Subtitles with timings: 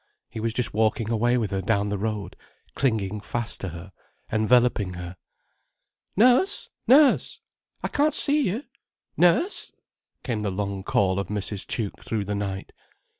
[0.31, 2.35] He was just walking away with her down the road,
[2.73, 3.91] clinging fast to her,
[4.31, 5.15] enveloping her.
[6.17, 6.71] "Nurse!
[6.87, 7.39] Nurse!
[7.83, 8.63] I can't see you!
[9.15, 9.71] Nurse!—"
[10.23, 11.67] came the long call of Mrs.
[11.67, 12.71] Tuke through the night.